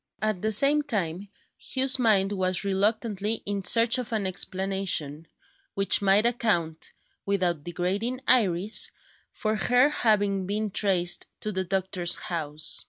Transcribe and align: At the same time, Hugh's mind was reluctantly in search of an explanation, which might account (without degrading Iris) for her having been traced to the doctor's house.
At 0.19 0.41
the 0.41 0.51
same 0.51 0.81
time, 0.81 1.27
Hugh's 1.59 1.99
mind 1.99 2.31
was 2.31 2.63
reluctantly 2.63 3.43
in 3.45 3.61
search 3.61 3.99
of 3.99 4.11
an 4.11 4.25
explanation, 4.25 5.27
which 5.75 6.01
might 6.01 6.25
account 6.25 6.91
(without 7.23 7.63
degrading 7.63 8.21
Iris) 8.27 8.89
for 9.31 9.55
her 9.57 9.89
having 9.91 10.47
been 10.47 10.71
traced 10.71 11.27
to 11.41 11.51
the 11.51 11.65
doctor's 11.65 12.15
house. 12.15 12.79